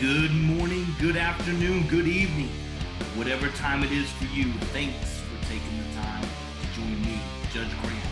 Good 0.00 0.30
morning, 0.30 0.84
good 1.00 1.16
afternoon, 1.16 1.86
good 1.88 2.06
evening, 2.06 2.50
whatever 3.14 3.48
time 3.48 3.82
it 3.82 3.90
is 3.90 4.10
for 4.10 4.26
you. 4.26 4.52
Thanks 4.74 5.20
for 5.20 5.42
taking 5.48 5.78
the 5.78 5.94
time 5.94 6.22
to 6.22 6.78
join 6.78 7.00
me, 7.00 7.18
Judge 7.50 7.70
Graham, 7.80 8.06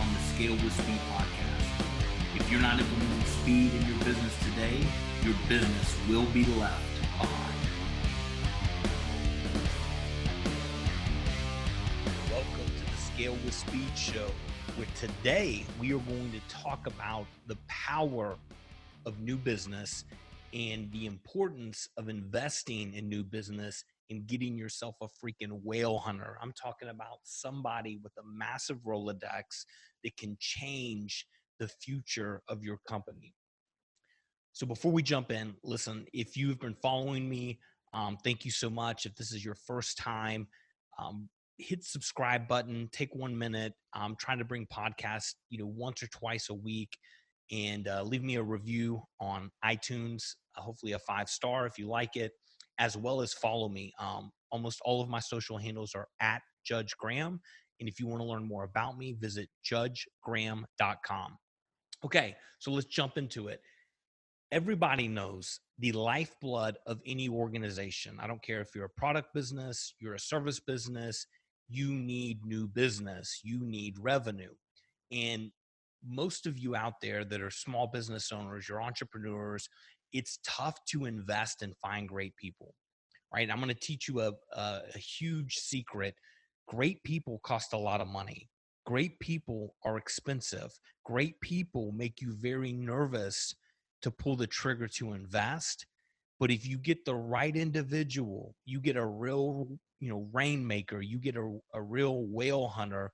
on 0.00 0.12
the 0.12 0.18
Scale 0.34 0.54
with 0.54 0.72
Speed 0.72 0.98
podcast. 1.12 1.86
If 2.34 2.50
you're 2.50 2.60
not 2.60 2.80
implementing 2.80 3.24
speed 3.26 3.72
in 3.72 3.86
your 3.86 3.98
business 3.98 4.36
today, 4.40 4.84
your 5.22 5.36
business 5.48 5.96
will 6.08 6.24
be 6.32 6.44
left 6.58 6.82
behind. 7.00 7.54
Welcome 12.28 12.66
to 12.66 12.84
the 12.92 13.00
Scale 13.14 13.36
with 13.44 13.54
Speed 13.54 13.96
show, 13.96 14.32
where 14.74 14.88
today 14.98 15.64
we 15.78 15.92
are 15.94 15.98
going 15.98 16.32
to 16.32 16.40
talk 16.52 16.88
about 16.88 17.26
the 17.46 17.56
power 17.68 18.34
of 19.06 19.20
new 19.20 19.36
business 19.36 20.04
and 20.52 20.90
the 20.92 21.06
importance 21.06 21.88
of 21.96 22.08
investing 22.08 22.94
in 22.94 23.08
new 23.08 23.22
business 23.22 23.84
and 24.10 24.26
getting 24.26 24.58
yourself 24.58 24.96
a 25.00 25.06
freaking 25.06 25.60
whale 25.62 25.98
hunter. 25.98 26.36
I'm 26.42 26.52
talking 26.52 26.88
about 26.88 27.18
somebody 27.22 27.98
with 28.02 28.12
a 28.18 28.26
massive 28.26 28.78
Rolodex 28.78 29.64
that 30.02 30.16
can 30.16 30.36
change 30.40 31.26
the 31.58 31.68
future 31.68 32.42
of 32.48 32.64
your 32.64 32.78
company. 32.88 33.34
So 34.52 34.66
before 34.66 34.90
we 34.90 35.02
jump 35.02 35.30
in, 35.30 35.54
listen, 35.62 36.06
if 36.12 36.36
you've 36.36 36.58
been 36.58 36.76
following 36.82 37.28
me, 37.28 37.60
um, 37.94 38.18
thank 38.24 38.44
you 38.44 38.50
so 38.50 38.68
much. 38.68 39.06
If 39.06 39.14
this 39.14 39.32
is 39.32 39.44
your 39.44 39.54
first 39.54 39.96
time, 39.96 40.48
um, 40.98 41.28
hit 41.58 41.84
subscribe 41.84 42.48
button, 42.48 42.88
take 42.92 43.14
one 43.14 43.36
minute. 43.36 43.74
I'm 43.94 44.16
trying 44.16 44.38
to 44.38 44.44
bring 44.44 44.66
podcasts, 44.66 45.34
you 45.50 45.58
know, 45.58 45.66
once 45.66 46.02
or 46.02 46.08
twice 46.08 46.48
a 46.48 46.54
week 46.54 46.96
and 47.50 47.88
uh, 47.88 48.02
leave 48.02 48.22
me 48.22 48.36
a 48.36 48.42
review 48.42 49.02
on 49.20 49.50
iTunes, 49.64 50.22
uh, 50.56 50.62
hopefully 50.62 50.92
a 50.92 50.98
five 51.00 51.28
star 51.28 51.66
if 51.66 51.78
you 51.78 51.88
like 51.88 52.16
it, 52.16 52.32
as 52.78 52.96
well 52.96 53.20
as 53.20 53.32
follow 53.32 53.68
me. 53.68 53.92
Um, 53.98 54.30
almost 54.50 54.80
all 54.84 55.00
of 55.00 55.08
my 55.08 55.20
social 55.20 55.58
handles 55.58 55.92
are 55.94 56.08
at 56.20 56.42
Judge 56.64 56.96
Graham. 56.98 57.40
And 57.80 57.88
if 57.88 57.98
you 57.98 58.06
want 58.06 58.20
to 58.20 58.26
learn 58.26 58.46
more 58.46 58.64
about 58.64 58.98
me, 58.98 59.14
visit 59.18 59.48
judgegraham.com. 59.70 61.38
Okay, 62.04 62.36
so 62.58 62.70
let's 62.70 62.86
jump 62.86 63.18
into 63.18 63.48
it. 63.48 63.60
Everybody 64.52 65.08
knows 65.08 65.60
the 65.78 65.92
lifeblood 65.92 66.76
of 66.86 67.00
any 67.06 67.28
organization. 67.28 68.18
I 68.20 68.26
don't 68.26 68.42
care 68.42 68.60
if 68.60 68.74
you're 68.74 68.86
a 68.86 68.90
product 68.90 69.32
business, 69.32 69.94
you're 70.00 70.14
a 70.14 70.20
service 70.20 70.60
business, 70.60 71.26
you 71.68 71.94
need 71.94 72.44
new 72.44 72.66
business, 72.66 73.40
you 73.44 73.60
need 73.64 73.96
revenue. 73.98 74.52
And 75.12 75.52
most 76.06 76.46
of 76.46 76.58
you 76.58 76.74
out 76.74 76.94
there 77.00 77.24
that 77.24 77.40
are 77.40 77.50
small 77.50 77.86
business 77.86 78.32
owners, 78.32 78.68
you're 78.68 78.82
entrepreneurs, 78.82 79.68
it's 80.12 80.38
tough 80.44 80.76
to 80.90 81.04
invest 81.04 81.62
and 81.62 81.76
find 81.76 82.08
great 82.08 82.34
people, 82.36 82.74
right? 83.32 83.50
I'm 83.50 83.58
going 83.58 83.68
to 83.68 83.74
teach 83.74 84.08
you 84.08 84.20
a, 84.20 84.32
a, 84.52 84.80
a 84.94 84.98
huge 84.98 85.56
secret. 85.56 86.14
Great 86.66 87.02
people 87.04 87.40
cost 87.42 87.72
a 87.72 87.78
lot 87.78 88.00
of 88.00 88.08
money. 88.08 88.48
Great 88.86 89.18
people 89.20 89.74
are 89.84 89.98
expensive. 89.98 90.70
Great 91.04 91.40
people 91.40 91.92
make 91.92 92.20
you 92.20 92.34
very 92.34 92.72
nervous 92.72 93.54
to 94.02 94.10
pull 94.10 94.36
the 94.36 94.46
trigger 94.46 94.88
to 94.88 95.12
invest. 95.12 95.86
But 96.38 96.50
if 96.50 96.66
you 96.66 96.78
get 96.78 97.04
the 97.04 97.14
right 97.14 97.54
individual, 97.54 98.54
you 98.64 98.80
get 98.80 98.96
a 98.96 99.04
real, 99.04 99.68
you 100.00 100.08
know, 100.08 100.28
rainmaker, 100.32 101.02
you 101.02 101.18
get 101.18 101.36
a, 101.36 101.58
a 101.74 101.82
real 101.82 102.24
whale 102.24 102.68
hunter 102.68 103.12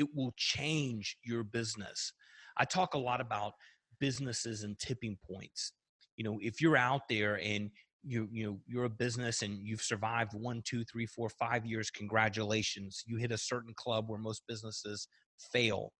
it 0.00 0.08
will 0.14 0.32
change 0.36 1.16
your 1.22 1.44
business. 1.44 2.12
I 2.56 2.64
talk 2.64 2.94
a 2.94 2.98
lot 2.98 3.20
about 3.20 3.52
businesses 4.00 4.62
and 4.64 4.78
tipping 4.78 5.18
points. 5.30 5.72
You 6.16 6.24
know, 6.24 6.38
if 6.42 6.60
you're 6.60 6.76
out 6.76 7.02
there 7.08 7.38
and 7.40 7.70
you 8.02 8.26
you 8.32 8.46
know 8.46 8.58
you're 8.66 8.84
a 8.84 8.90
business 8.90 9.42
and 9.42 9.58
you've 9.62 9.82
survived 9.82 10.32
one, 10.32 10.62
two, 10.64 10.84
three, 10.84 11.06
four, 11.06 11.28
five 11.28 11.66
years, 11.66 11.90
congratulations. 11.90 13.04
You 13.06 13.16
hit 13.16 13.30
a 13.30 13.38
certain 13.38 13.74
club 13.74 14.08
where 14.08 14.18
most 14.18 14.42
businesses 14.48 15.06
fail. 15.52 15.92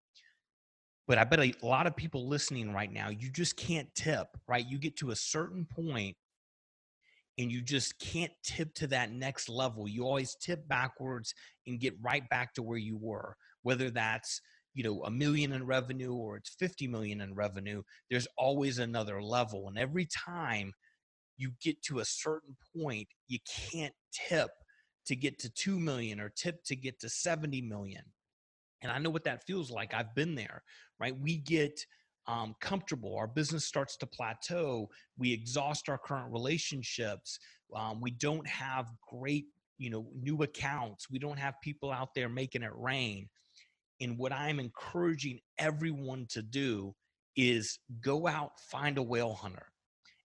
But 1.07 1.19
I 1.19 1.25
bet 1.25 1.41
a 1.41 1.53
lot 1.63 1.87
of 1.87 1.97
people 1.97 2.29
listening 2.29 2.73
right 2.73 2.91
now, 2.91 3.11
you 3.11 3.31
just 3.31 3.57
can't 3.57 3.93
tip, 3.95 4.29
right? 4.47 4.65
You 4.67 4.79
get 4.79 4.97
to 4.99 5.11
a 5.11 5.17
certain 5.17 5.67
point 5.67 6.17
and 7.37 7.51
you 7.51 7.63
just 7.63 7.99
can't 7.99 8.33
tip 8.45 8.75
to 8.75 8.87
that 8.89 9.11
next 9.11 9.49
level. 9.49 9.89
You 9.89 10.05
always 10.05 10.37
tip 10.37 10.69
backwards 10.69 11.35
and 11.67 11.81
get 11.81 11.95
right 12.01 12.29
back 12.29 12.55
to 12.55 12.63
where 12.63 12.79
you 12.79 12.97
were 12.97 13.35
whether 13.63 13.91
that's 13.91 14.41
you 14.75 14.85
know 14.85 15.03
a 15.05 15.11
million 15.11 15.53
in 15.53 15.67
revenue 15.67 16.13
or 16.13 16.37
it's 16.37 16.55
50 16.59 16.87
million 16.87 17.21
in 17.21 17.35
revenue 17.35 17.83
there's 18.11 18.29
always 18.39 18.79
another 18.79 19.23
level 19.23 19.69
and 19.69 19.79
every 19.79 20.07
time 20.07 20.73
you 21.37 21.53
get 21.63 21.83
to 21.83 22.01
a 22.01 22.05
certain 22.05 22.57
point 22.77 23.09
you 23.29 23.39
can't 23.73 23.95
tip 24.13 24.51
to 25.07 25.17
get 25.17 25.39
to 25.41 25.51
2 25.51 25.81
million 25.81 26.21
or 26.21 26.29
tip 26.29 26.63
to 26.65 26.77
get 26.77 27.01
to 27.01 27.09
70 27.09 27.63
million. 27.63 28.03
And 28.83 28.93
i 28.93 28.99
know 28.99 29.11
what 29.11 29.25
that 29.25 29.45
feels 29.47 29.71
like 29.71 29.93
i've 29.95 30.15
been 30.15 30.35
there 30.35 30.63
right? 31.01 31.19
We 31.19 31.39
get 31.39 31.85
um, 32.27 32.55
comfortable 32.61 33.17
our 33.17 33.27
business 33.27 33.65
starts 33.65 33.97
to 33.97 34.07
plateau 34.07 34.89
we 35.19 35.33
exhaust 35.33 35.89
our 35.89 35.99
current 35.99 36.31
relationships 36.33 37.39
um, 37.75 38.01
we 38.01 38.13
don't 38.13 38.47
have 38.47 38.87
great 39.09 39.47
you 39.79 39.91
know 39.91 40.07
new 40.15 40.43
accounts 40.43 41.11
we 41.11 41.19
don't 41.19 41.39
have 41.39 41.55
people 41.63 41.91
out 41.91 42.15
there 42.15 42.29
making 42.29 42.63
it 42.63 42.71
rain 42.75 43.29
and 44.01 44.19
what 44.19 44.33
I'm 44.33 44.61
encouraging 44.61 45.41
everyone 45.59 46.27
to 46.31 46.43
do 46.43 46.95
is 47.37 47.79
go 48.01 48.27
out, 48.27 48.53
find 48.71 48.99
a 48.99 49.03
whale 49.03 49.35
hunter. 49.35 49.67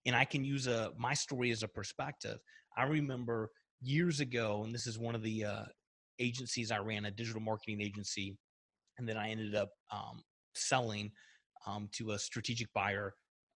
And 0.06 0.16
I 0.16 0.26
can 0.26 0.44
use 0.44 0.68
a 0.68 0.92
my 0.98 1.14
story 1.14 1.52
as 1.52 1.64
a 1.64 1.68
perspective. 1.68 2.38
I 2.78 2.84
remember 2.84 3.50
years 3.82 4.20
ago, 4.20 4.64
and 4.64 4.74
this 4.74 4.88
is 4.88 4.98
one 4.98 5.16
of 5.16 5.24
the 5.24 5.46
uh, 5.46 5.64
agencies 6.20 6.72
I 6.72 6.78
ran, 6.78 7.06
a 7.06 7.12
digital 7.12 7.42
marketing 7.42 7.82
agency, 7.82 8.38
and 8.98 9.08
then 9.08 9.18
I 9.18 9.30
ended 9.30 9.56
up 9.56 9.70
um, 9.92 10.22
selling 10.54 11.12
um, 11.66 11.90
to 11.94 12.12
a 12.12 12.20
strategic 12.20 12.72
buyer. 12.74 13.14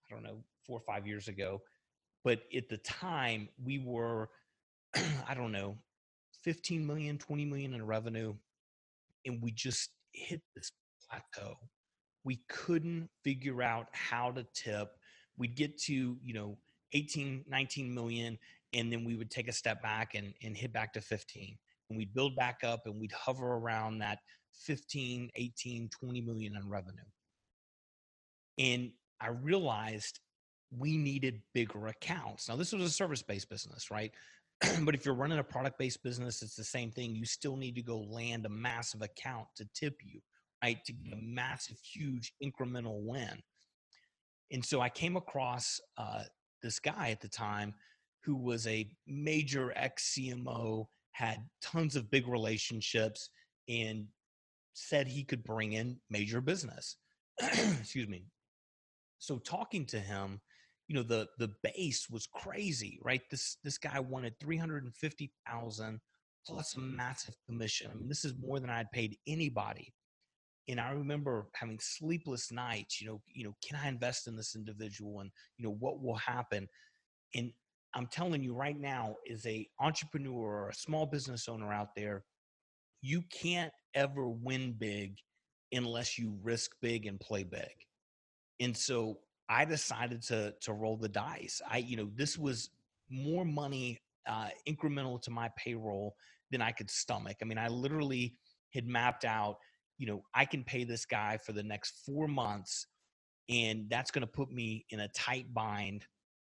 I 0.09 0.15
don't 0.15 0.23
know, 0.23 0.43
four 0.65 0.77
or 0.77 0.81
five 0.81 1.05
years 1.05 1.27
ago. 1.27 1.61
But 2.23 2.41
at 2.55 2.67
the 2.67 2.77
time, 2.77 3.49
we 3.63 3.79
were, 3.79 4.29
I 5.27 5.33
don't 5.35 5.51
know, 5.51 5.77
15 6.43 6.85
million, 6.85 7.17
20 7.17 7.45
million 7.45 7.73
in 7.73 7.85
revenue. 7.85 8.33
And 9.25 9.41
we 9.41 9.51
just 9.51 9.89
hit 10.13 10.41
this 10.55 10.71
plateau. 11.09 11.55
We 12.23 12.41
couldn't 12.49 13.09
figure 13.23 13.61
out 13.61 13.87
how 13.91 14.31
to 14.31 14.45
tip. 14.53 14.89
We'd 15.37 15.55
get 15.55 15.77
to, 15.83 16.17
you 16.23 16.33
know, 16.33 16.57
18, 16.93 17.45
19 17.47 17.93
million, 17.93 18.37
and 18.73 18.91
then 18.91 19.05
we 19.05 19.15
would 19.15 19.31
take 19.31 19.47
a 19.47 19.53
step 19.53 19.81
back 19.81 20.15
and, 20.15 20.33
and 20.43 20.55
hit 20.55 20.73
back 20.73 20.93
to 20.93 21.01
15. 21.01 21.57
And 21.89 21.97
we'd 21.97 22.13
build 22.13 22.35
back 22.35 22.59
up 22.63 22.81
and 22.85 22.99
we'd 22.99 23.11
hover 23.11 23.53
around 23.53 23.99
that 23.99 24.19
15, 24.53 25.31
18, 25.35 25.89
20 25.89 26.21
million 26.21 26.55
in 26.55 26.69
revenue. 26.69 26.97
And 28.57 28.91
I 29.21 29.29
realized 29.29 30.19
we 30.77 30.97
needed 30.97 31.41
bigger 31.53 31.87
accounts. 31.87 32.47
Now, 32.49 32.55
this 32.55 32.73
was 32.73 32.83
a 32.83 32.89
service 32.89 33.23
based 33.23 33.49
business, 33.49 33.89
right? 33.89 34.11
but 34.83 34.95
if 34.95 35.05
you're 35.05 35.15
running 35.15 35.39
a 35.39 35.43
product 35.43 35.77
based 35.77 36.03
business, 36.03 36.41
it's 36.41 36.55
the 36.55 36.63
same 36.63 36.91
thing. 36.91 37.15
You 37.15 37.25
still 37.25 37.55
need 37.55 37.75
to 37.75 37.81
go 37.81 37.99
land 37.99 38.45
a 38.45 38.49
massive 38.49 39.01
account 39.01 39.47
to 39.55 39.67
tip 39.73 39.95
you, 40.03 40.19
right? 40.63 40.83
To 40.85 40.93
get 40.93 41.13
a 41.13 41.21
massive, 41.21 41.77
huge 41.81 42.33
incremental 42.43 43.01
win. 43.03 43.41
And 44.51 44.65
so 44.65 44.81
I 44.81 44.89
came 44.89 45.15
across 45.15 45.79
uh, 45.97 46.23
this 46.61 46.79
guy 46.79 47.11
at 47.11 47.21
the 47.21 47.29
time 47.29 47.73
who 48.23 48.35
was 48.35 48.67
a 48.67 48.89
major 49.07 49.71
ex 49.75 50.15
CMO, 50.17 50.85
had 51.11 51.39
tons 51.61 51.95
of 51.95 52.11
big 52.11 52.27
relationships, 52.27 53.29
and 53.67 54.07
said 54.73 55.07
he 55.07 55.23
could 55.23 55.43
bring 55.43 55.73
in 55.73 55.97
major 56.09 56.41
business. 56.41 56.97
Excuse 57.41 58.07
me. 58.07 58.25
So 59.19 59.37
talking 59.37 59.85
to 59.87 59.99
him, 59.99 60.41
you 60.89 60.95
know 60.95 61.03
the 61.03 61.27
the 61.37 61.51
base 61.63 62.09
was 62.09 62.27
crazy 62.27 62.99
right? 63.01 63.21
This 63.31 63.57
this 63.63 63.77
guy 63.77 63.99
wanted 63.99 64.33
350000 64.41 66.01
plus 66.45 66.75
a 66.75 66.79
mm. 66.79 66.95
massive 66.95 67.35
commission. 67.47 67.91
I 67.91 67.95
mean 67.95 68.09
this 68.09 68.25
is 68.25 68.33
more 68.41 68.59
than 68.59 68.69
i 68.69 68.77
had 68.77 68.91
paid 68.91 69.15
anybody. 69.27 69.93
And 70.67 70.79
i 70.79 70.91
remember 70.91 71.47
having 71.53 71.79
sleepless 71.79 72.51
nights 72.51 72.99
you 72.99 73.07
know 73.07 73.21
you 73.27 73.45
know 73.45 73.55
can 73.65 73.79
i 73.81 73.87
invest 73.87 74.27
in 74.27 74.35
this 74.35 74.55
individual 74.55 75.21
and 75.21 75.31
you 75.57 75.65
know 75.65 75.75
what 75.79 76.01
will 76.01 76.15
happen? 76.15 76.67
And 77.35 77.53
i'm 77.93 78.07
telling 78.07 78.43
you 78.43 78.53
right 78.53 78.79
now 78.79 79.15
is 79.25 79.45
a 79.45 79.67
entrepreneur 79.79 80.63
or 80.63 80.69
a 80.69 80.73
small 80.73 81.05
business 81.05 81.47
owner 81.47 81.71
out 81.71 81.95
there 81.95 82.23
you 83.01 83.23
can't 83.31 83.71
ever 83.95 84.27
win 84.27 84.73
big 84.77 85.15
unless 85.71 86.17
you 86.17 86.37
risk 86.41 86.71
big 86.81 87.05
and 87.05 87.19
play 87.19 87.43
big. 87.43 87.71
And 88.59 88.75
so 88.75 89.19
I 89.49 89.65
decided 89.65 90.21
to 90.23 90.53
to 90.61 90.73
roll 90.73 90.97
the 90.97 91.09
dice. 91.09 91.61
I, 91.69 91.77
you 91.77 91.97
know, 91.97 92.09
this 92.15 92.37
was 92.37 92.69
more 93.09 93.43
money 93.43 93.99
uh, 94.27 94.49
incremental 94.67 95.21
to 95.23 95.31
my 95.31 95.49
payroll 95.57 96.15
than 96.51 96.61
I 96.61 96.71
could 96.71 96.89
stomach. 96.89 97.37
I 97.41 97.45
mean, 97.45 97.57
I 97.57 97.67
literally 97.67 98.35
had 98.73 98.87
mapped 98.87 99.25
out, 99.25 99.57
you 99.97 100.05
know, 100.07 100.21
I 100.33 100.45
can 100.45 100.63
pay 100.63 100.83
this 100.83 101.05
guy 101.05 101.37
for 101.37 101.53
the 101.53 101.63
next 101.63 102.05
four 102.05 102.27
months, 102.27 102.87
and 103.49 103.89
that's 103.89 104.11
going 104.11 104.21
to 104.21 104.27
put 104.27 104.51
me 104.51 104.85
in 104.91 104.99
a 104.99 105.07
tight 105.09 105.51
bind 105.53 106.05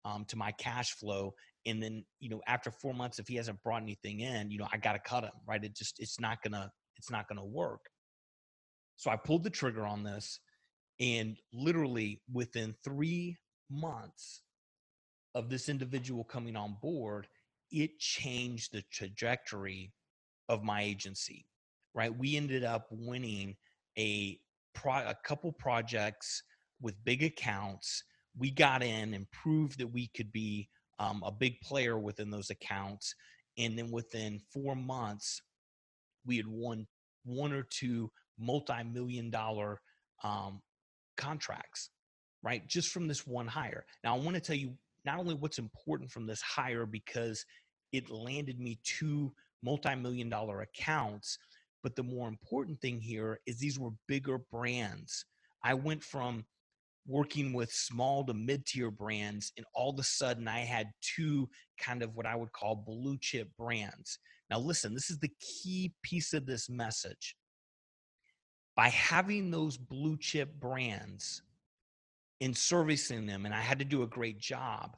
um, 0.05 0.25
to 0.25 0.37
my 0.37 0.51
cash 0.53 0.91
flow. 0.91 1.33
And 1.65 1.81
then, 1.81 2.05
you 2.19 2.29
know, 2.29 2.41
after 2.47 2.71
four 2.71 2.93
months, 2.93 3.19
if 3.19 3.27
he 3.27 3.35
hasn't 3.35 3.61
brought 3.63 3.81
anything 3.81 4.21
in, 4.21 4.51
you 4.51 4.59
know, 4.59 4.67
I 4.71 4.77
got 4.77 4.93
to 4.93 4.99
cut 4.99 5.23
him, 5.23 5.31
right? 5.47 5.63
It 5.63 5.75
just, 5.75 5.99
it's 5.99 6.19
not 6.19 6.41
gonna, 6.43 6.71
it's 6.95 7.09
not 7.11 7.27
gonna 7.27 7.45
work. 7.45 7.81
So 8.97 9.11
I 9.11 9.17
pulled 9.17 9.43
the 9.43 9.49
trigger 9.49 9.85
on 9.85 10.03
this, 10.03 10.39
and 10.99 11.37
literally 11.53 12.21
within 12.31 12.75
three 12.83 13.37
months 13.69 14.41
of 15.33 15.49
this 15.49 15.67
individual 15.69 16.23
coming 16.23 16.55
on 16.55 16.77
board, 16.81 17.27
it 17.71 17.99
changed 17.99 18.71
the 18.71 18.83
trajectory 18.91 19.91
of 20.47 20.63
my 20.63 20.81
agency. 20.81 21.45
Right, 21.93 22.15
we 22.15 22.35
ended 22.35 22.63
up 22.65 22.87
winning 22.91 23.55
a 23.97 24.37
pro- 24.73 25.07
a 25.07 25.15
couple 25.23 25.51
projects 25.53 26.43
with 26.81 27.03
big 27.05 27.23
accounts. 27.23 28.03
We 28.37 28.51
got 28.51 28.83
in 28.83 29.13
and 29.13 29.31
proved 29.31 29.79
that 29.79 29.87
we 29.87 30.09
could 30.15 30.31
be 30.33 30.67
um, 30.99 31.23
a 31.25 31.31
big 31.31 31.59
player 31.61 31.97
within 31.97 32.29
those 32.29 32.49
accounts. 32.49 33.15
And 33.57 33.77
then 33.79 33.91
within 33.91 34.41
four 34.53 34.75
months, 34.75 35.41
we 36.25 36.35
had 36.35 36.47
won 36.47 36.85
one 37.23 37.53
or 37.53 37.63
two 37.63 38.11
multi-million 38.37 39.29
dollar 39.29 39.79
um, 40.23 40.61
contracts, 41.17 41.89
right? 42.43 42.65
Just 42.67 42.89
from 42.89 43.07
this 43.07 43.25
one 43.25 43.47
hire. 43.47 43.85
Now, 44.03 44.15
I 44.15 44.19
want 44.19 44.35
to 44.35 44.41
tell 44.41 44.55
you 44.55 44.73
not 45.05 45.19
only 45.19 45.35
what's 45.35 45.59
important 45.59 46.11
from 46.11 46.25
this 46.25 46.41
hire 46.41 46.85
because 46.85 47.45
it 47.91 48.09
landed 48.09 48.59
me 48.59 48.79
two 48.83 49.33
multi-million 49.63 50.29
dollar 50.29 50.61
accounts, 50.61 51.37
but 51.83 51.95
the 51.95 52.03
more 52.03 52.27
important 52.27 52.79
thing 52.81 52.99
here 52.99 53.39
is 53.45 53.59
these 53.59 53.79
were 53.79 53.91
bigger 54.07 54.39
brands. 54.51 55.25
I 55.63 55.73
went 55.75 56.03
from 56.03 56.45
working 57.07 57.53
with 57.53 57.71
small 57.71 58.25
to 58.25 58.33
mid-tier 58.33 58.89
brands 58.89 59.51
and 59.57 59.65
all 59.75 59.91
of 59.91 59.99
a 59.99 60.03
sudden 60.03 60.47
I 60.47 60.61
had 60.61 60.87
two 61.01 61.47
kind 61.79 62.01
of 62.01 62.15
what 62.15 62.25
I 62.25 62.35
would 62.35 62.51
call 62.51 62.75
blue 62.75 63.17
chip 63.19 63.49
brands. 63.57 64.17
Now 64.49 64.59
listen, 64.59 64.93
this 64.93 65.11
is 65.11 65.19
the 65.19 65.31
key 65.39 65.93
piece 66.01 66.33
of 66.33 66.47
this 66.47 66.69
message 66.69 67.35
by 68.75 68.89
having 68.89 69.51
those 69.51 69.77
blue 69.77 70.17
chip 70.17 70.59
brands 70.59 71.41
and 72.41 72.55
servicing 72.55 73.25
them, 73.25 73.45
and 73.45 73.55
I 73.55 73.61
had 73.61 73.79
to 73.79 73.85
do 73.85 74.03
a 74.03 74.07
great 74.07 74.39
job, 74.39 74.97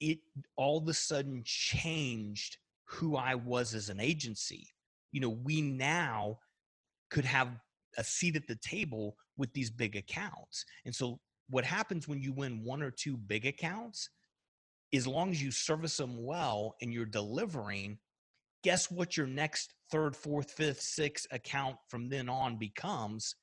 it 0.00 0.18
all 0.56 0.78
of 0.78 0.88
a 0.88 0.94
sudden 0.94 1.42
changed 1.44 2.58
who 2.86 3.16
I 3.16 3.34
was 3.34 3.74
as 3.74 3.88
an 3.88 4.00
agency. 4.00 4.68
You 5.12 5.20
know, 5.20 5.28
we 5.28 5.62
now 5.62 6.38
could 7.10 7.24
have 7.24 7.48
a 7.96 8.04
seat 8.04 8.36
at 8.36 8.46
the 8.46 8.56
table 8.56 9.16
with 9.36 9.52
these 9.52 9.70
big 9.70 9.96
accounts. 9.96 10.64
And 10.84 10.94
so, 10.94 11.20
what 11.50 11.64
happens 11.64 12.08
when 12.08 12.20
you 12.20 12.32
win 12.32 12.64
one 12.64 12.82
or 12.82 12.90
two 12.90 13.16
big 13.16 13.44
accounts, 13.44 14.08
as 14.94 15.06
long 15.06 15.30
as 15.30 15.42
you 15.42 15.50
service 15.50 15.98
them 15.98 16.24
well 16.24 16.74
and 16.80 16.92
you're 16.92 17.04
delivering, 17.04 17.98
guess 18.64 18.90
what 18.90 19.16
your 19.16 19.26
next 19.26 19.74
third, 19.92 20.16
fourth, 20.16 20.50
fifth, 20.50 20.80
sixth 20.80 21.26
account 21.30 21.76
from 21.88 22.08
then 22.08 22.28
on 22.30 22.56
becomes? 22.56 23.36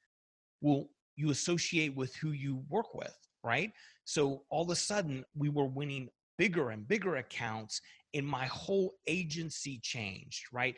Well, 0.61 0.87
you 1.15 1.29
associate 1.29 1.95
with 1.95 2.15
who 2.15 2.31
you 2.31 2.63
work 2.69 2.95
with, 2.95 3.15
right? 3.43 3.71
So 4.03 4.43
all 4.49 4.63
of 4.63 4.71
a 4.71 4.75
sudden, 4.75 5.23
we 5.35 5.49
were 5.49 5.67
winning 5.67 6.09
bigger 6.39 6.71
and 6.71 6.87
bigger 6.87 7.17
accounts, 7.17 7.81
and 8.15 8.25
my 8.25 8.47
whole 8.47 8.95
agency 9.07 9.79
changed, 9.83 10.45
right? 10.51 10.75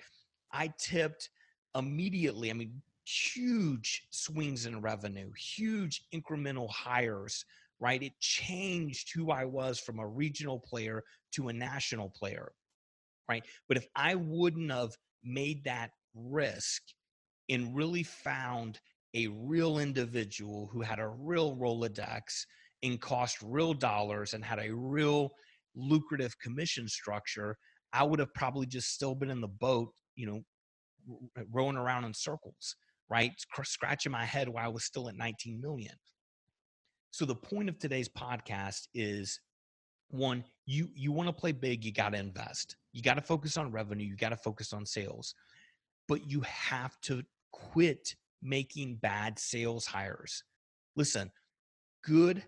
I 0.51 0.73
tipped 0.77 1.29
immediately. 1.75 2.49
I 2.49 2.53
mean, 2.53 2.81
huge 3.05 4.07
swings 4.11 4.65
in 4.65 4.81
revenue, 4.81 5.31
huge 5.37 6.03
incremental 6.13 6.69
hires, 6.69 7.45
right? 7.79 8.03
It 8.03 8.19
changed 8.19 9.13
who 9.13 9.31
I 9.31 9.45
was 9.45 9.79
from 9.79 9.99
a 9.99 10.07
regional 10.07 10.59
player 10.59 11.05
to 11.31 11.47
a 11.47 11.53
national 11.53 12.09
player 12.09 12.51
right? 13.29 13.43
But 13.67 13.77
if 13.77 13.87
I 13.95 14.15
wouldn't 14.15 14.71
have 14.71 14.91
made 15.23 15.63
that 15.65 15.91
risk 16.15 16.81
and 17.49 17.75
really 17.75 18.03
found 18.03 18.79
a 19.13 19.27
real 19.27 19.79
individual 19.79 20.69
who 20.71 20.81
had 20.81 20.99
a 20.99 21.07
real 21.07 21.55
Rolodex 21.55 22.21
and 22.81 22.99
cost 22.99 23.37
real 23.43 23.73
dollars 23.73 24.33
and 24.33 24.43
had 24.43 24.59
a 24.59 24.73
real 24.73 25.31
lucrative 25.75 26.37
commission 26.39 26.87
structure, 26.87 27.57
I 27.93 28.03
would 28.03 28.19
have 28.19 28.33
probably 28.33 28.65
just 28.65 28.89
still 28.93 29.15
been 29.15 29.29
in 29.29 29.41
the 29.41 29.47
boat, 29.47 29.93
you 30.15 30.25
know, 30.25 30.41
rowing 31.51 31.77
around 31.77 32.05
in 32.05 32.13
circles, 32.13 32.75
right? 33.09 33.31
Scratching 33.63 34.11
my 34.11 34.25
head 34.25 34.49
while 34.49 34.65
I 34.65 34.69
was 34.69 34.85
still 34.85 35.09
at 35.09 35.15
19 35.15 35.61
million. 35.61 35.93
So 37.11 37.25
the 37.25 37.35
point 37.35 37.69
of 37.69 37.77
today's 37.77 38.09
podcast 38.09 38.87
is 38.95 39.39
one 40.13 40.43
you 40.65 40.89
you 40.93 41.11
want 41.11 41.27
to 41.27 41.33
play 41.33 41.51
big 41.51 41.83
you 41.83 41.91
got 41.91 42.09
to 42.09 42.19
invest. 42.19 42.75
You 42.93 43.01
got 43.01 43.15
to 43.15 43.21
focus 43.21 43.57
on 43.57 43.71
revenue 43.71 44.05
you 44.05 44.15
got 44.15 44.29
to 44.29 44.37
focus 44.37 44.73
on 44.73 44.85
sales. 44.85 45.33
But 46.07 46.29
you 46.29 46.41
have 46.41 46.99
to 47.03 47.23
quit 47.51 48.15
making 48.41 48.95
bad 48.95 49.39
sales 49.39 49.85
hires. 49.85 50.43
Listen 50.95 51.31
good 52.05 52.43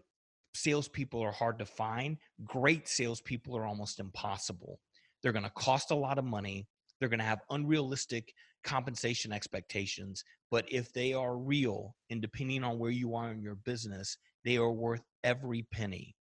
salespeople 0.54 1.22
are 1.22 1.32
hard 1.32 1.60
to 1.60 1.66
find. 1.66 2.18
Great 2.46 2.88
salespeople 2.88 3.58
are 3.58 3.66
almost 3.66 4.00
impossible. 4.00 4.80
They're 5.22 5.34
going 5.34 5.44
to 5.44 5.52
cost 5.52 5.92
a 5.92 5.96
lot 5.96 6.18
of 6.18 6.26
money. 6.26 6.68
They're 7.00 7.10
going 7.10 7.20
to 7.20 7.26
have 7.26 7.42
unrealistic 7.50 8.34
compensation 8.64 9.32
expectations. 9.32 10.24
But 10.52 10.66
if 10.70 10.94
they 10.94 11.14
are 11.14 11.38
real 11.38 11.96
and 12.10 12.22
depending 12.22 12.64
on 12.64 12.80
where 12.80 12.92
you 12.92 13.16
are 13.16 13.32
in 13.32 13.42
your 13.42 13.56
business 13.56 14.18
they 14.46 14.58
are 14.58 14.72
worth 14.72 15.02
every 15.24 15.64
penny 15.74 16.16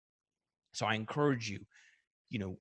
so 0.77 0.87
I 0.87 0.95
encourage 0.95 1.49
you, 1.49 1.61
you 2.31 2.39
know, 2.39 2.59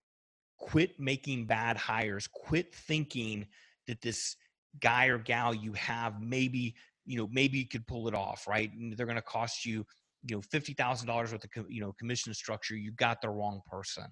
quit 0.57 1.00
making 1.00 1.45
bad 1.45 1.77
hires, 1.77 2.27
quit 2.27 2.74
thinking 2.74 3.48
that 3.88 4.01
this 4.01 4.36
guy 4.80 5.07
or 5.07 5.18
gal 5.18 5.54
you 5.54 5.74
have 5.74 6.21
maybe, 6.21 6.75
you 7.06 7.18
know, 7.18 7.27
maybe 7.31 7.60
you 7.60 7.68
could 7.68 7.86
pull 7.86 8.07
it 8.07 8.15
off, 8.15 8.48
right? 8.48 8.71
And 8.74 8.95
they're 8.95 9.06
going 9.06 9.15
to 9.15 9.21
cost 9.21 9.65
you, 9.65 9.86
you 10.24 10.36
know, 10.36 10.42
$50,000 10.42 11.07
worth 11.07 11.33
of, 11.33 11.50
you 11.69 11.81
know, 11.81 11.94
commission 12.00 12.33
structure. 12.33 12.75
You 12.75 12.92
got 12.92 13.21
the 13.21 13.30
wrong 13.30 13.62
person. 13.69 14.06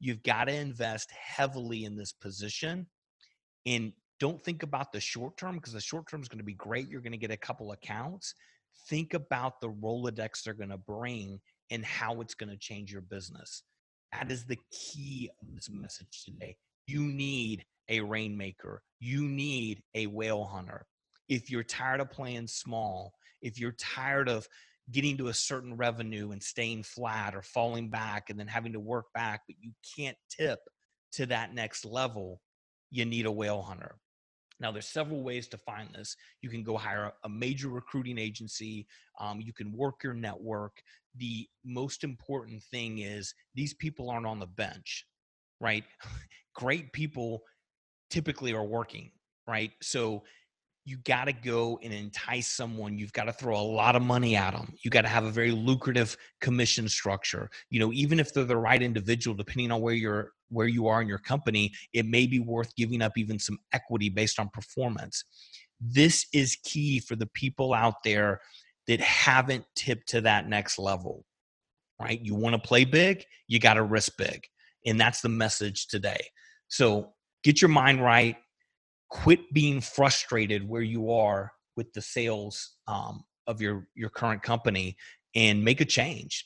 You've 0.00 0.22
got 0.22 0.44
to 0.44 0.54
invest 0.54 1.10
heavily 1.10 1.84
in 1.84 1.96
this 1.96 2.12
position 2.12 2.86
and 3.66 3.92
don't 4.20 4.42
think 4.44 4.62
about 4.62 4.92
the 4.92 5.00
short 5.00 5.36
term 5.36 5.56
because 5.56 5.72
the 5.72 5.80
short 5.80 6.08
term 6.08 6.22
is 6.22 6.28
going 6.28 6.38
to 6.38 6.44
be 6.44 6.54
great. 6.54 6.88
You're 6.88 7.00
going 7.00 7.12
to 7.12 7.18
get 7.18 7.30
a 7.30 7.36
couple 7.36 7.72
accounts. 7.72 8.34
Think 8.88 9.14
about 9.14 9.60
the 9.60 9.70
Rolodex 9.70 10.42
they're 10.42 10.54
going 10.54 10.70
to 10.70 10.78
bring 10.78 11.40
and 11.70 11.84
how 11.84 12.20
it's 12.20 12.34
going 12.34 12.50
to 12.50 12.56
change 12.56 12.92
your 12.92 13.02
business. 13.02 13.62
That 14.12 14.30
is 14.30 14.44
the 14.44 14.58
key 14.70 15.30
of 15.42 15.54
this 15.54 15.68
message 15.70 16.24
today. 16.24 16.56
You 16.86 17.00
need 17.02 17.64
a 17.88 18.00
rainmaker, 18.00 18.82
you 19.00 19.28
need 19.28 19.82
a 19.94 20.06
whale 20.06 20.44
hunter. 20.44 20.86
If 21.28 21.50
you're 21.50 21.64
tired 21.64 22.00
of 22.00 22.10
playing 22.10 22.46
small, 22.46 23.12
if 23.42 23.58
you're 23.58 23.72
tired 23.72 24.28
of 24.28 24.46
getting 24.90 25.16
to 25.16 25.28
a 25.28 25.34
certain 25.34 25.76
revenue 25.76 26.32
and 26.32 26.42
staying 26.42 26.82
flat 26.82 27.34
or 27.34 27.42
falling 27.42 27.88
back 27.88 28.28
and 28.28 28.38
then 28.38 28.46
having 28.46 28.74
to 28.74 28.80
work 28.80 29.06
back, 29.14 29.42
but 29.46 29.56
you 29.60 29.72
can't 29.96 30.16
tip 30.30 30.58
to 31.12 31.26
that 31.26 31.54
next 31.54 31.84
level, 31.84 32.40
you 32.90 33.04
need 33.04 33.26
a 33.26 33.32
whale 33.32 33.62
hunter. 33.62 33.96
Now, 34.64 34.72
there's 34.72 34.88
several 34.88 35.22
ways 35.22 35.46
to 35.48 35.58
find 35.58 35.90
this. 35.94 36.16
You 36.40 36.48
can 36.48 36.62
go 36.62 36.78
hire 36.78 37.12
a 37.22 37.28
major 37.28 37.68
recruiting 37.68 38.16
agency. 38.16 38.86
Um, 39.20 39.38
you 39.42 39.52
can 39.52 39.70
work 39.76 40.02
your 40.02 40.14
network. 40.14 40.82
The 41.16 41.46
most 41.66 42.02
important 42.02 42.62
thing 42.62 43.00
is 43.00 43.34
these 43.54 43.74
people 43.74 44.08
aren't 44.08 44.24
on 44.24 44.38
the 44.38 44.46
bench, 44.46 45.04
right? 45.60 45.84
Great 46.54 46.90
people 46.94 47.42
typically 48.08 48.54
are 48.54 48.64
working, 48.64 49.10
right? 49.46 49.70
So 49.82 50.22
you 50.86 50.98
got 50.98 51.24
to 51.24 51.32
go 51.32 51.78
and 51.82 51.92
entice 51.92 52.48
someone 52.48 52.98
you've 52.98 53.12
got 53.12 53.24
to 53.24 53.32
throw 53.32 53.58
a 53.58 53.62
lot 53.62 53.96
of 53.96 54.02
money 54.02 54.36
at 54.36 54.52
them 54.52 54.74
you 54.82 54.90
got 54.90 55.02
to 55.02 55.08
have 55.08 55.24
a 55.24 55.30
very 55.30 55.50
lucrative 55.50 56.16
commission 56.40 56.88
structure. 56.88 57.50
You 57.70 57.80
know 57.80 57.92
even 57.92 58.20
if 58.20 58.32
they're 58.32 58.44
the 58.44 58.56
right 58.56 58.82
individual 58.82 59.36
depending 59.36 59.72
on 59.72 59.80
where 59.80 59.94
you're 59.94 60.32
where 60.50 60.68
you 60.68 60.86
are 60.86 61.00
in 61.00 61.08
your 61.08 61.18
company 61.18 61.72
it 61.92 62.06
may 62.06 62.26
be 62.26 62.38
worth 62.38 62.74
giving 62.76 63.02
up 63.02 63.12
even 63.16 63.38
some 63.38 63.58
equity 63.72 64.08
based 64.08 64.38
on 64.38 64.48
performance. 64.50 65.24
This 65.80 66.26
is 66.32 66.56
key 66.64 67.00
for 67.00 67.16
the 67.16 67.26
people 67.26 67.74
out 67.74 68.02
there 68.04 68.40
that 68.86 69.00
haven't 69.00 69.64
tipped 69.74 70.08
to 70.10 70.20
that 70.22 70.48
next 70.48 70.78
level 70.78 71.24
right? 72.00 72.20
You 72.20 72.34
want 72.34 72.54
to 72.54 72.68
play 72.68 72.84
big 72.84 73.24
you 73.48 73.58
got 73.58 73.74
to 73.74 73.82
risk 73.82 74.12
big 74.18 74.44
and 74.86 75.00
that's 75.00 75.22
the 75.22 75.28
message 75.28 75.86
today. 75.86 76.20
So 76.68 77.12
get 77.42 77.62
your 77.62 77.68
mind 77.70 78.02
right 78.02 78.36
quit 79.14 79.54
being 79.54 79.80
frustrated 79.80 80.68
where 80.68 80.82
you 80.82 81.12
are 81.12 81.52
with 81.76 81.92
the 81.92 82.02
sales 82.02 82.74
um, 82.88 83.22
of 83.46 83.62
your 83.62 83.86
your 83.94 84.10
current 84.10 84.42
company 84.42 84.96
and 85.36 85.64
make 85.64 85.80
a 85.80 85.84
change. 85.84 86.44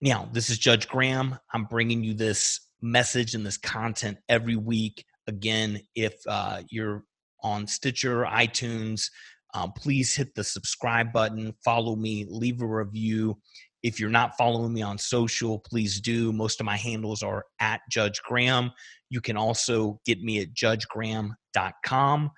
Now 0.00 0.28
this 0.32 0.50
is 0.50 0.58
judge 0.58 0.88
graham. 0.88 1.36
I'm 1.52 1.64
bringing 1.64 2.04
you 2.04 2.14
this 2.14 2.60
message 2.80 3.34
and 3.34 3.44
this 3.44 3.58
content 3.58 4.18
every 4.28 4.54
week. 4.54 5.04
Again 5.26 5.80
if 5.96 6.14
uh, 6.28 6.62
you're 6.70 7.02
on 7.42 7.66
stitcher 7.66 8.22
itunes 8.24 9.10
um, 9.54 9.72
please 9.72 10.14
hit 10.14 10.34
the 10.34 10.44
subscribe 10.44 11.12
button 11.12 11.54
follow 11.64 11.96
me 11.96 12.26
leave 12.28 12.60
a 12.60 12.66
review 12.66 13.38
If 13.82 13.98
you're 13.98 14.10
not 14.10 14.36
following 14.36 14.72
me 14.72 14.82
on 14.82 14.98
social, 14.98 15.58
please 15.58 16.00
do. 16.00 16.32
Most 16.32 16.60
of 16.60 16.66
my 16.66 16.76
handles 16.76 17.22
are 17.22 17.44
at 17.60 17.80
Judge 17.90 18.20
Graham. 18.22 18.70
You 19.08 19.20
can 19.20 19.36
also 19.36 20.00
get 20.04 20.20
me 20.20 20.40
at 20.40 20.54
judgegraham.com. 20.54 22.30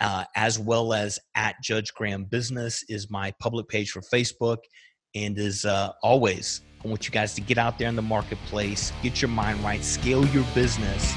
Uh, 0.00 0.24
as 0.36 0.60
well 0.60 0.92
as 0.92 1.18
at 1.34 1.56
Judge 1.60 1.92
Graham 1.92 2.24
Business 2.24 2.84
is 2.88 3.10
my 3.10 3.32
public 3.40 3.66
page 3.66 3.90
for 3.90 4.00
Facebook. 4.00 4.58
And 5.16 5.36
as 5.38 5.64
uh, 5.64 5.90
always, 6.04 6.60
I 6.84 6.88
want 6.88 7.06
you 7.06 7.10
guys 7.10 7.34
to 7.34 7.40
get 7.40 7.58
out 7.58 7.78
there 7.78 7.88
in 7.88 7.96
the 7.96 8.02
marketplace, 8.02 8.92
get 9.02 9.20
your 9.20 9.30
mind 9.30 9.62
right, 9.64 9.82
scale 9.82 10.24
your 10.26 10.44
business, 10.54 11.12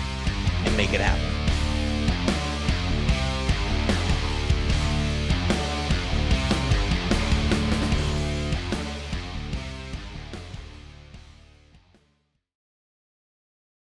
and 0.65 0.75
make 0.77 0.93
it 0.93 1.01
happen. 1.01 1.40